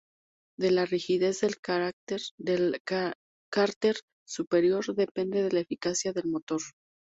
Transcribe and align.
De 0.57 0.71
la 0.71 0.87
rigidez 0.87 1.41
del 1.41 1.59
cárter 3.51 3.93
superior, 4.25 4.95
depende 4.95 5.51
la 5.51 5.59
eficacia 5.59 6.11
del 6.11 6.25
motor. 6.31 6.61